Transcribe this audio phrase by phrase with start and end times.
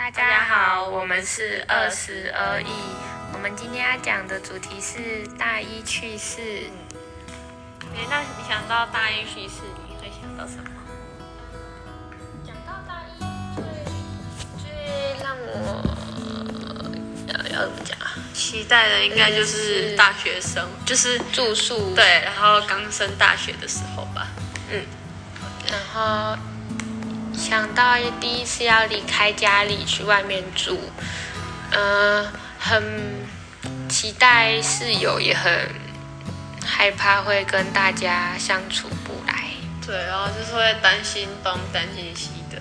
[0.00, 2.72] 大家好，我们是二十而已。
[3.34, 6.40] 我们今天要讲的主题是大一趣事。
[7.94, 10.70] 哎，那你想到大一趣事，你会想到什么？
[12.42, 13.20] 讲到大一，
[14.56, 15.84] 最最让我
[17.28, 18.16] 要要怎么讲啊？
[18.32, 24.28] 期待的应该就是大学生，就是住宿对，然后刚升大学的时候吧。
[24.70, 24.82] 嗯
[25.70, 26.36] 然后
[27.40, 30.78] 想到第一次要离开家里去外面住，
[31.72, 33.26] 呃，很
[33.88, 35.50] 期待室友，也很
[36.62, 39.44] 害怕会跟大家相处不来。
[39.84, 42.60] 对，然后就是会担心东担心西的，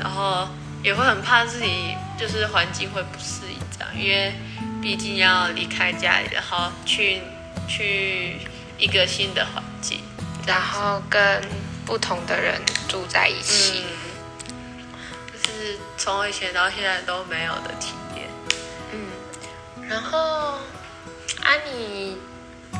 [0.00, 0.48] 然后
[0.82, 4.34] 也会很怕自己就是环境会不适应这样，因为
[4.82, 7.22] 毕竟要离开家里，然后去
[7.68, 8.38] 去
[8.76, 10.00] 一个新的环境。
[10.44, 11.40] 然后跟
[11.86, 13.84] 不同的人住在一起。
[16.08, 18.26] 从以前到现在都没有的体验。
[18.94, 20.52] 嗯，然后
[21.42, 22.16] 啊，你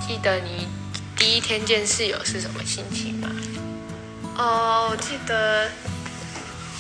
[0.01, 0.67] 记得你
[1.15, 3.29] 第一天见室友是什么心情吗？
[4.35, 5.71] 哦，我记得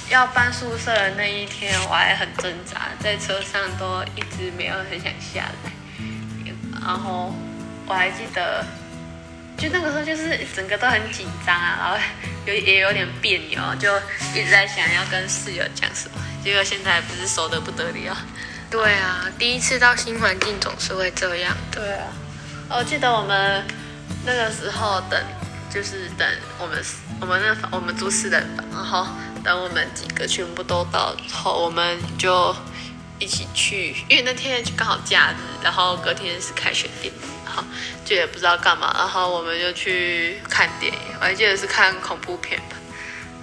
[0.08, 5.70] 要搬宿舍的那一天，我还很挣扎，在车上都一直没有很想下来。
[6.80, 7.34] 然后
[7.86, 8.64] 我还记得，
[9.58, 11.98] 就那个时候就是整个都很紧张啊，然后
[12.48, 13.94] 有也有点别扭，就
[14.34, 16.16] 一直在想要跟室友讲什么。
[16.42, 18.16] 结果现在不是熟的不得了。
[18.70, 21.54] 对啊，第一次到新环境总是会这样。
[21.70, 22.06] 对啊，
[22.70, 23.62] 我记得我们
[24.24, 25.22] 那个时候等，
[25.70, 26.26] 就是等
[26.58, 26.82] 我们
[27.20, 29.06] 我们那房我们住四人房，然后
[29.44, 32.54] 等我们几个全部都到之后，我们就
[33.18, 37.64] 一起去，因为那天刚好假日，然后隔天是开学典礼，然后
[38.04, 42.76] 就也不知道干嘛，然后我们就去看电影，我还记得是看恐怖片吧。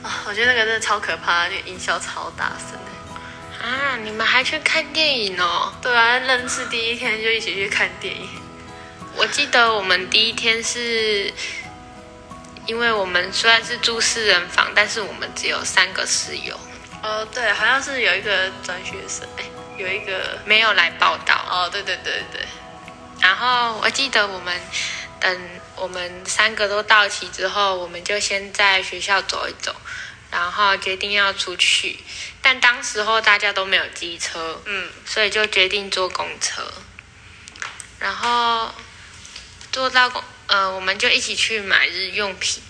[0.03, 3.65] 啊，我觉得那个真的超可怕，那个音效超大声的。
[3.65, 5.73] 啊，你们还去看电影哦？
[5.81, 8.29] 对啊，认识第一天就一起去看电影。
[9.15, 11.33] 我记得我们第一天是，
[12.67, 16.59] 因为我们虽然是住四人房，但是我们只有三个室友，
[17.01, 19.45] 哦，对，好像是有一个转学生，哎，
[19.77, 21.35] 有一个没有来报道。
[21.49, 22.45] 哦，对对对对，
[23.21, 24.61] 然后我记得我们
[25.19, 29.75] 等我们三个都到齐之后，我们就先在学校走一走，
[30.31, 31.99] 然后决定要出去。
[32.41, 36.61] 但当时候大家都没有机车，嗯，所以就决定坐公车。
[37.99, 38.73] 然后
[39.71, 42.61] 坐到公，呃，我们就一起去买日用品。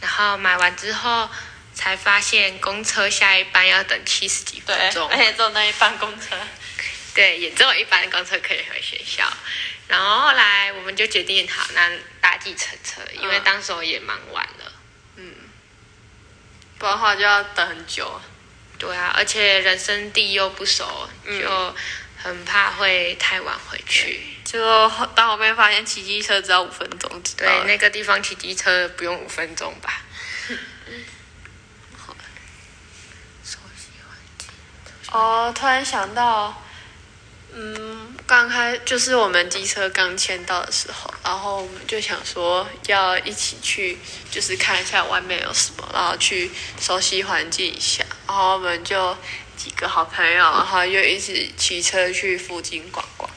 [0.00, 1.28] 然后买完之后，
[1.74, 5.08] 才发现公车下一班要等七十几分，钟。
[5.08, 6.36] 而且坐那一班公车，
[7.14, 9.30] 对，也只有一班公车可以回学校。
[9.88, 14.72] 然后后来我们就决定好，那搭计程车，因为嗯当时候也蛮晚了。
[15.16, 15.34] 嗯
[16.78, 18.20] 不然的话就要等很久。
[18.78, 21.76] 对啊，而且人生地又不熟，嗯就
[22.16, 24.20] 很怕会太晚回去。
[24.44, 24.58] 就
[25.14, 30.02] 到后面发现骑机车只要五分钟，对，那个地方骑机车不用五分钟吧？
[33.44, 34.48] 熟悉环境。
[35.10, 36.62] 哦，突然想到，
[37.52, 43.98] 嗯，刚开就是我们机车刚签到的时候，然后我们就想说要一起去，
[44.30, 46.50] 就是看一下外面有什么，然后去
[46.80, 48.04] 熟悉环境一下。
[48.26, 49.16] 然后我们就
[49.56, 53.29] 几个好朋友，然后又一起骑车去附近逛逛。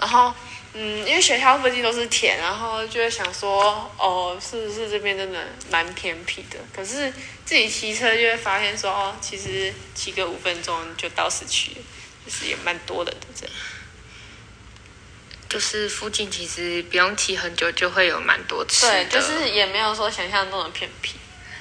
[0.00, 0.32] 然后，
[0.72, 6.58] 嗯，因为学校附近都是田，然后就会想说，哦，是不是这边真的蛮偏僻的？
[6.74, 7.12] 可是
[7.44, 11.72] 自己骑车就会发现说，哦，其实骑个五分钟就到市区，
[12.24, 13.54] 就是也蛮多人的这样。
[15.50, 19.04] 就是附近其实不用骑很久，就会有蛮多吃的。
[19.04, 21.16] 对，就是也没有说想象中的偏僻，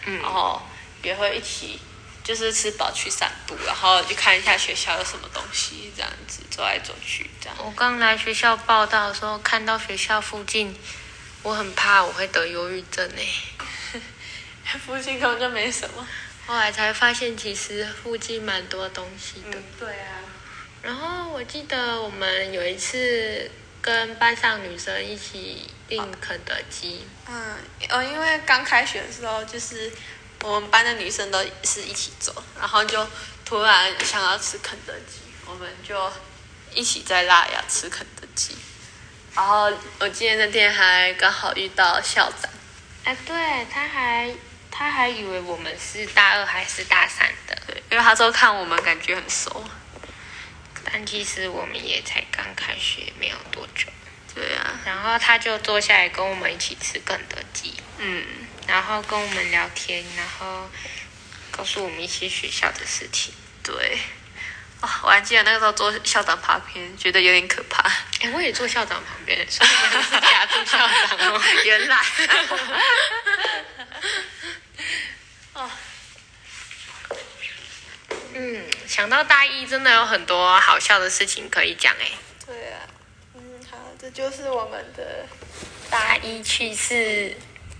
[0.05, 0.61] 嗯然后
[1.01, 1.79] 也会一起
[2.29, 7.57] 就是吃饱去散步，然后去看一下学校有什么东西，这样子走来走去这样。
[7.57, 10.77] 我刚来学校报道的时候，看到学校附近，
[11.41, 13.27] 我很怕我会得忧郁症诶。
[14.85, 16.07] 附近根本就没什么。
[16.45, 19.57] 后来才发现，其实附近蛮多东西的。
[19.79, 20.21] 对啊。
[20.83, 23.49] 然后我记得我们有一次
[23.81, 27.55] 跟班上女生一起订肯德基，嗯，
[27.89, 29.91] 呃，因为刚开学的时候，就是
[30.43, 33.05] 我们班的女生都是一起走，然后就
[33.43, 36.11] 突然想要吃肯德基，我们就
[36.73, 38.55] 一起在拉雅吃肯德基。
[39.35, 42.49] 然后我记得那天还刚好遇到校长，
[43.03, 44.33] 哎，对，他还
[44.71, 49.63] 他还以为我们是大二还是大三的，对，因为他说看我们感觉很熟。
[50.91, 53.87] 但其实我们也才刚开学没有多久。
[54.33, 58.25] 对啊，然后他就坐下来跟我们一起吃肯德基，嗯，
[58.67, 60.69] 然后跟我们聊天，然后
[61.51, 63.33] 告诉我们一些学校的事情。
[63.63, 63.99] 对。
[64.81, 67.81] 啊、我还记得那个时候坐校长旁边，觉得有点可怕。
[68.21, 71.41] 哎，我也坐校长旁边， 所以你们是夹住校长哦。
[71.65, 72.01] 原来，
[75.55, 75.69] 哦，
[78.33, 82.11] 嗯，想到大一真的有很多好笑的事情可以讲哎。
[82.45, 82.79] 对啊，
[83.33, 85.27] 嗯，好，这就是我们的
[85.89, 87.35] 大一去世